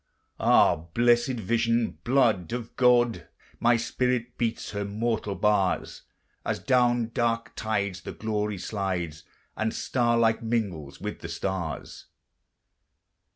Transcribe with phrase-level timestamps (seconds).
[0.39, 1.99] Ah, blessèd vision!
[2.03, 3.27] blood of God!
[3.59, 6.01] My spirit beats her mortal bars,
[6.43, 9.25] As down dark tides the glory slides,
[9.55, 12.07] And star like mingles with the stars.